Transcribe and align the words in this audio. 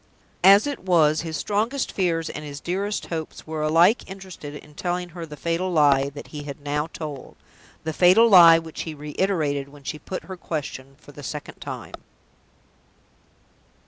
As 0.43 0.65
it 0.65 0.79
was, 0.79 1.21
his 1.21 1.37
strongest 1.37 1.91
fears 1.91 2.27
and 2.27 2.43
his 2.43 2.59
dearest 2.59 3.05
hopes 3.13 3.45
were 3.45 3.61
alike 3.61 4.09
interested 4.09 4.55
in 4.55 4.73
telling 4.73 5.09
her 5.09 5.27
the 5.27 5.37
fatal 5.37 5.69
lie 5.71 6.09
that 6.09 6.29
he 6.29 6.41
had 6.41 6.59
now 6.59 6.87
told 6.87 7.35
the 7.83 7.93
fatal 7.93 8.27
lie 8.27 8.57
which 8.57 8.81
he 8.81 8.95
reiterated 8.95 9.69
when 9.69 9.83
she 9.83 9.99
put 9.99 10.23
her 10.23 10.37
question 10.37 10.95
for 10.97 11.11
the 11.11 11.21
second 11.21 11.59
time. 11.61 11.93